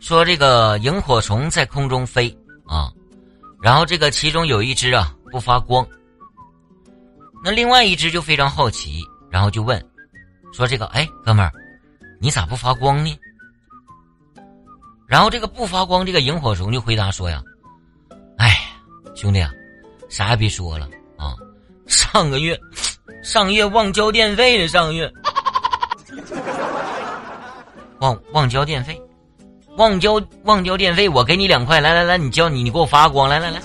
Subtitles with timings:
[0.00, 2.34] 说这个萤火虫在空中飞
[2.66, 2.90] 啊，
[3.62, 5.86] 然后这个其中有一只啊不发光，
[7.44, 9.80] 那另外一只就非常好奇，然后就问，
[10.52, 11.52] 说这个哎哥们儿，
[12.18, 13.16] 你咋不发光呢？
[15.06, 17.42] 然后这个不发光这个萤火虫就回答说呀，
[18.38, 18.56] 哎，
[19.14, 19.50] 兄弟啊，
[20.08, 20.88] 啥也别说了
[21.18, 21.34] 啊，
[21.86, 22.58] 上个月
[23.22, 25.12] 上月忘交电费了，上个月
[28.00, 29.00] 忘忘交电费。
[29.76, 33.60] 忘交忘交电费，我给你两块，来来来，你交你你给我发光，来来来。